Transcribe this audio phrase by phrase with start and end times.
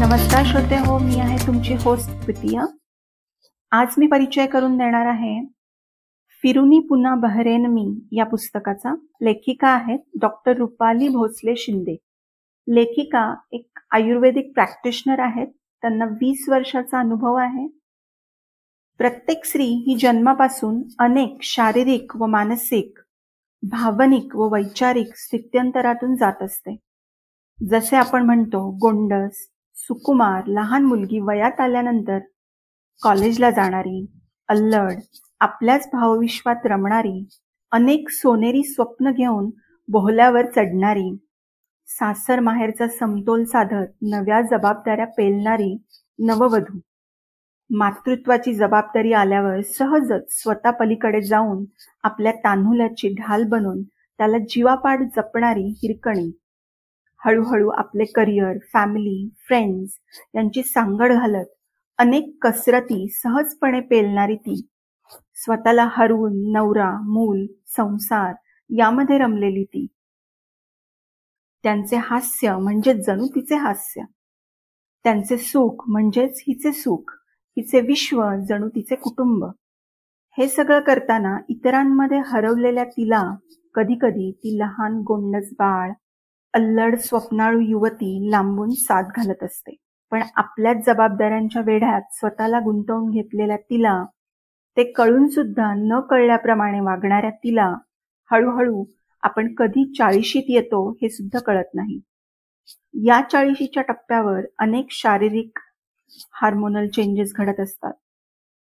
[0.00, 2.62] नमस्कार श्रोते हो मी आहे तुमची होस्ट प्रितिया
[3.70, 5.46] आज मी परिचय करून देणार आहे
[6.42, 8.94] फिरुनी पुन्हा बहरेन मी या पुस्तकाचा.
[9.22, 11.96] लेखिका आहेत डॉक्टर रुपाली भोसले शिंदे.
[12.68, 15.46] लेखिका एक आयुर्वेदिक प्रॅक्टिशनर आहेत.
[15.82, 17.68] त्यांना वीस वर्षाचा अनुभव आहे.
[18.98, 22.98] प्रत्येक स्त्री ही जन्मापासून अनेक शारीरिक व मानसिक
[23.62, 26.76] भावनिक व वैचारिक स्थित्यंतरातून जात असते.
[27.58, 29.36] जसे आपण म्हणतो गोंडस
[29.76, 32.18] सुकुमार लहान मुलगी वयात आल्यानंतर
[33.02, 34.04] कॉलेजला जाणारी
[34.48, 35.00] अल्लड
[35.40, 37.24] आपल्याच भावविश्वात रमणारी
[37.72, 39.50] अनेक सोनेरी स्वप्न घेऊन
[39.88, 41.16] बोहल्यावर चढणारी
[41.88, 45.76] सासर माहेरचा समतोल साधत नव्या जबाबदाऱ्या पेलणारी
[46.18, 46.78] नववधू.
[47.70, 51.64] मातृत्वाची जबाबदारी आल्यावर सहजच स्वतः पलीकडे जाऊन
[52.02, 56.30] आपल्या तान्हुल्याची ढाल बनून त्याला जीवापाड जपणारी हिरकणी.
[57.26, 59.92] हळूहळू आपले करिअर फॅमिली फ्रेंड्स
[60.34, 61.46] यांची सांगड घालत
[61.98, 64.68] अनेक कसरती सहजपणे पेलणारी ती.
[65.34, 68.34] स्वतःला हरवून नवरा मूल संसार
[68.70, 69.86] यामध्ये रमलेली ती.
[71.62, 74.02] त्यांचे हास्य म्हणजे जणू तिचे हास्य.
[75.04, 77.12] त्यांचे सुख म्हणजेच हिचे सुख
[77.56, 79.44] हिचे विश्व जणू तिचे कुटुंब.
[80.38, 83.36] हे सगळं करताना इतरांमध्ये हरवलेल्या तिला
[83.74, 85.92] कधी कधी ती लहान गोंडस बाळ
[86.56, 89.74] अल्लड स्वप्नाळू युवती लांबून साथ घालत असते.
[90.10, 94.04] पण आपल्याच जबाबदाऱ्यांच्या वेढ्यात स्वतःला गुंतवून घेतलेल्या तिला
[94.76, 97.74] ते कळून सुद्धा न कळल्याप्रमाणे वागणाऱ्या तिला
[98.30, 98.84] हळूहळू
[99.22, 102.00] आपण कधी चाळीशीत येतो हे सुद्धा कळत नाही.
[103.06, 105.58] या चाळीशीच्या टप्प्यावर अनेक शारीरिक
[106.32, 107.92] हार्मोनल चेंजेस घडत असतात.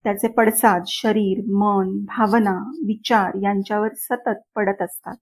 [0.03, 2.55] त्याचे पडसाद शरीर मन भावना
[2.87, 5.15] विचार यांच्यावर सतत पडत असतात.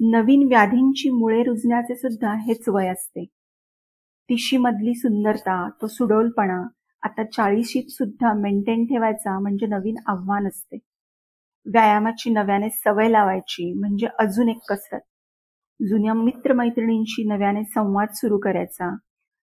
[0.00, 3.24] नवीन व्याधींची मुळे रुजण्याचे सुद्धा हेच वय असते.
[4.28, 6.66] तिशी मधली सुंदरता तो सुडोलपणा
[7.02, 10.78] आता चाळीशीत सुद्धा मेंटेन ठेवायचा म्हणजे नवीन आव्हान असते.
[11.66, 15.00] व्यायामाची नव्याने सवय लावायची म्हणजे अजून एक कसरत.
[15.80, 18.96] जुन्या मित्रमैत्रिणींशी नव्याने संवाद सुरू करायचा.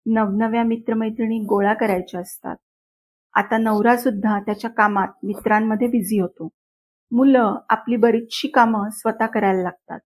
[0.07, 2.57] नवनव्या मित्रमैत्रिणी गोळा करायच्या असतात.
[3.35, 6.49] आता नवरा सुद्धा त्याच्या कामात मित्रांमध्ये बिझी होतो.
[7.13, 9.99] मुलं आपली बरीचशी कामं स्वतः करायला लागतात.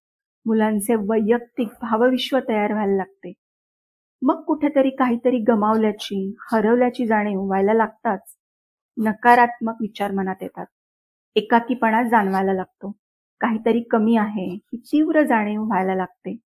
[0.49, 3.33] मुलांचे वैयक्तिक भावविश्व तयार व्हायला लागते.
[4.23, 8.21] मग कुठेतरी काहीतरी गमावल्याची हरवल्याची जाणीव व्हायला लागताच
[8.97, 10.67] नकारात्मक विचार मनात येतात.
[11.37, 12.93] एकाकीपणा जाणवायला लागतो.
[13.41, 16.37] काहीतरी कमी आहे ही तीव्र जाणीव व्हायला लागते.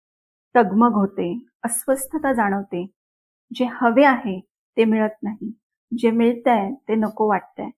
[0.56, 2.86] तगमग होते अस्वस्थता जाणवते.
[3.54, 4.40] जे हवे आहे
[4.76, 5.52] ते मिळत नाही.
[5.98, 7.70] जे मिळतंय ते नको वाटतंय.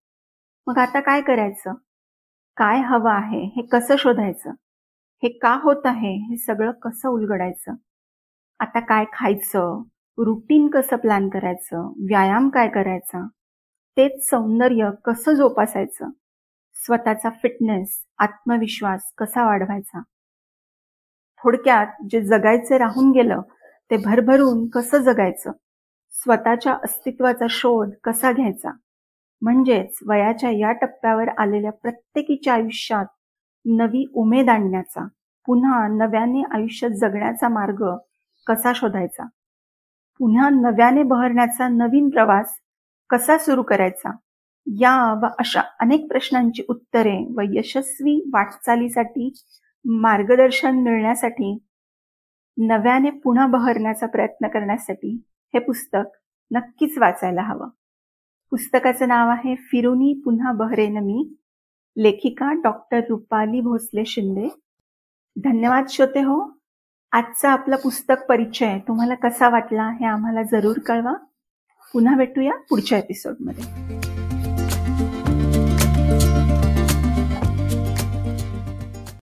[0.66, 1.74] मग आता काय करायचं?
[2.56, 4.50] काय हवं आहे हे कसं शोधायचं?
[5.22, 6.12] हे का होत आहे?
[6.14, 7.74] हे सगळं कसं उलगडायचं?
[8.60, 9.82] आता काय खायचं?
[10.18, 11.92] रुटीन कसं प्लॅन करायचं?
[12.08, 13.26] व्यायाम काय करायचा?
[13.96, 16.10] तेच सौंदर्य कसं जोपासायचं?
[16.76, 20.00] स्वतःचा फिटनेस आत्मविश्वास कसा वाढवायचा?
[21.38, 23.40] थोडक्यात जे जगायचे राहून गेलं
[23.90, 25.50] ते भरभरून कसं जगायचं?
[26.10, 28.70] स्वतःच्या अस्तित्वाचा शोध कसा घ्यायचा?
[29.42, 33.06] म्हणजेच वयाच्या या टप्प्यावर आलेल्या प्रत्येकीच्या आयुष्यात
[33.64, 35.06] नवी उमेद आणण्याचा
[35.46, 37.96] पुन्हा नव्याने आयुष्य जगण्याचा मार्ग
[38.46, 39.26] कसा शोधायचा?
[40.18, 42.54] पुन्हा नव्याने बहरण्याचा नवीन प्रवास
[43.10, 44.16] कसा सुरू करायचा?
[44.66, 49.32] या व अशा अनेक प्रश्नांची उत्तरे व यशस्वी वाटचालीसाठी
[49.84, 51.58] मार्गदर्शन मिळण्यासाठी
[52.58, 55.24] नव्याने पुन्हा बहरण्याचा प्रयत्न करण्यासाठी
[55.54, 56.16] हे पुस्तक
[56.50, 57.68] नक्कीच वाचायला हवं.
[58.50, 61.34] पुस्तकाचं नाव आहे फिरुनी पुन्हा बहरेन मी.
[61.96, 64.48] लेखिका डॉक्टर रुपाली भोसले शिंदे.
[65.36, 66.58] धन्यवाद श्रोते हो.
[67.12, 71.12] आजचा आपला पुस्तक परिचय तुम्हाला कसा वाटला हे आम्हाला जरूर कळवा.
[71.92, 73.64] पुन्हा भेटूया पुढच्या एपिसोडमध्ये